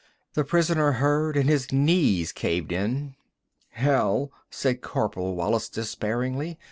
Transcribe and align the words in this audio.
The 0.33 0.43
prisoner 0.43 0.93
heard, 0.93 1.37
and 1.37 1.47
his 1.47 1.71
knees 1.71 2.31
caved 2.31 2.71
in. 2.71 3.13
"Hell," 3.69 4.31
said 4.49 4.81
Corporal 4.81 5.35
Wallis 5.35 5.69
dispairingly. 5.69 6.57